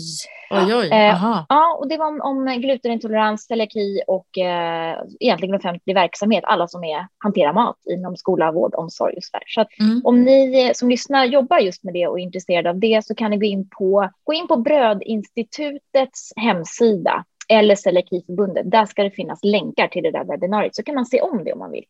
[0.51, 0.89] oj, oj.
[0.91, 6.67] Eh, ja, och det var om, om glutenintolerans, celiaki och eh, egentligen offentlig verksamhet, alla
[6.67, 9.43] som är, hanterar mat inom skola, vård, omsorg och så där.
[9.47, 10.01] Så att mm.
[10.03, 13.31] om ni som lyssnar jobbar just med det och är intresserade av det så kan
[13.31, 18.71] ni gå in på, gå in på Brödinstitutets hemsida eller Celiakiförbundet.
[18.71, 21.53] Där ska det finnas länkar till det där webbinariet så kan man se om det
[21.53, 21.86] om man vill.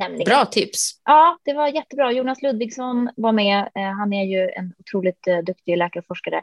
[0.00, 0.18] Mm.
[0.24, 1.00] Bra tips.
[1.04, 2.12] Ja, det var jättebra.
[2.12, 3.58] Jonas Ludvigsson var med.
[3.74, 6.42] Eh, han är ju en otroligt eh, duktig läkare och forskare.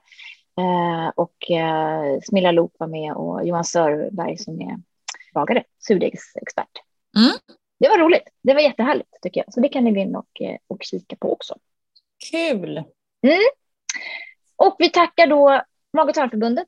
[0.59, 1.35] Eh, och
[2.23, 4.77] Smilla Lok var med och Johan Sörberg som är
[5.33, 6.69] bagare, surdegsexpert.
[7.17, 7.31] Mm.
[7.79, 8.29] Det var roligt.
[8.43, 9.53] Det var jättehärligt tycker jag.
[9.53, 11.55] Så det kan ni gå in och, och kika på också.
[12.31, 12.77] Kul.
[12.77, 13.39] Mm.
[14.55, 15.61] Och vi tackar då
[15.93, 16.67] Mag och tarmförbundet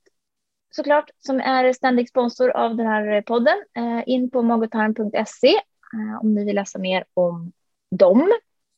[0.71, 3.63] såklart, som är ständig sponsor av den här podden.
[3.77, 5.55] Eh, in på magotarm.se
[5.93, 7.51] eh, om ni vill läsa mer om
[7.95, 8.31] dem.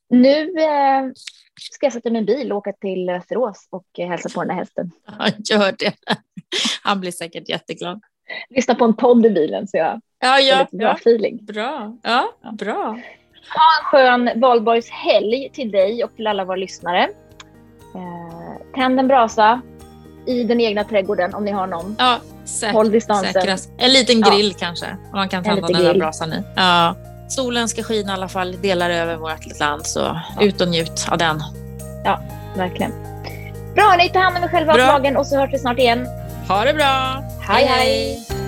[0.09, 1.11] Nu eh,
[1.71, 4.57] ska jag sätta mig i bil och åka till Västerås och hälsa på den här
[4.57, 4.91] hästen.
[5.19, 5.93] Ja, gör det.
[6.83, 8.01] Han blir säkert jätteglad.
[8.49, 10.95] Lyssna på en podd i bilen så jag ja, ja, får lite bra ja.
[10.95, 11.45] feeling.
[11.45, 12.99] Bra, ja, bra.
[13.55, 17.09] Ha en skön valborgshelg till dig och till alla våra lyssnare.
[18.75, 19.61] tänd en brasa,
[20.25, 21.95] i den egna trädgården om ni har någon.
[21.99, 23.33] Ja, säk Håll distansen.
[23.33, 23.69] Säkrast.
[23.77, 24.57] En liten grill ja.
[24.59, 26.43] kanske, om man kan tända den där brasan i.
[26.55, 26.95] Ja.
[27.27, 30.23] Solen ska skina i alla fall, delar över vårt land, så ja.
[30.41, 31.43] ut och njut av den.
[32.05, 32.19] Ja,
[32.57, 32.91] verkligen.
[33.75, 36.07] Bra, ni tar hand om er själva och och så hörs vi snart igen.
[36.47, 37.23] Ha det bra!
[37.41, 37.65] hej!
[37.65, 37.67] hej.
[37.67, 38.42] hej.